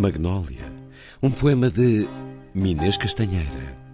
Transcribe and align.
Magnólia, 0.00 0.72
um 1.22 1.30
poema 1.30 1.70
de 1.70 2.08
Minês 2.54 2.96
Castanheira. 2.96 3.89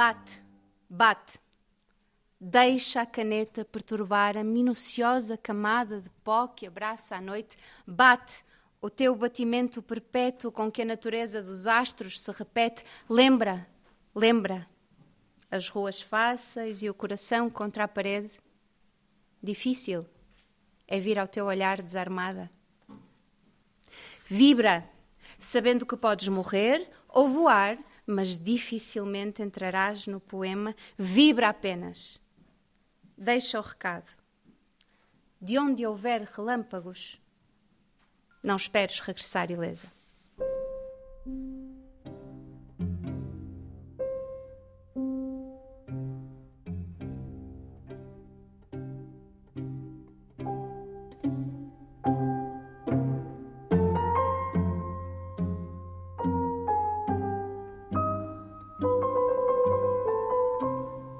Bate, 0.00 0.42
bate. 0.88 1.38
Deixa 2.40 3.02
a 3.02 3.06
caneta 3.06 3.66
perturbar 3.66 4.34
a 4.34 4.42
minuciosa 4.42 5.36
camada 5.36 6.00
de 6.00 6.08
pó 6.24 6.48
que 6.48 6.66
abraça 6.66 7.16
a 7.16 7.20
noite. 7.20 7.58
Bate 7.86 8.42
o 8.80 8.88
teu 8.88 9.14
batimento 9.14 9.82
perpétuo 9.82 10.50
com 10.50 10.72
que 10.72 10.80
a 10.80 10.86
natureza 10.86 11.42
dos 11.42 11.66
astros 11.66 12.18
se 12.18 12.32
repete. 12.32 12.82
Lembra, 13.10 13.68
lembra 14.14 14.66
as 15.50 15.68
ruas 15.68 16.00
fáceis 16.00 16.82
e 16.82 16.88
o 16.88 16.94
coração 16.94 17.50
contra 17.50 17.84
a 17.84 17.88
parede. 17.88 18.40
Difícil 19.42 20.06
é 20.88 20.98
vir 20.98 21.18
ao 21.18 21.28
teu 21.28 21.44
olhar 21.44 21.82
desarmada. 21.82 22.50
Vibra, 24.24 24.88
sabendo 25.38 25.84
que 25.84 25.94
podes 25.94 26.28
morrer 26.28 26.90
ou 27.06 27.28
voar 27.28 27.78
mas 28.06 28.38
dificilmente 28.38 29.42
entrarás 29.42 30.06
no 30.06 30.20
poema. 30.20 30.74
Vibra 30.96 31.48
apenas. 31.48 32.20
Deixa 33.16 33.58
o 33.58 33.62
recado. 33.62 34.08
De 35.40 35.58
onde 35.58 35.86
houver 35.86 36.22
relâmpagos, 36.22 37.20
não 38.42 38.56
esperes 38.56 39.00
regressar 39.00 39.50
ilesa. 39.50 39.90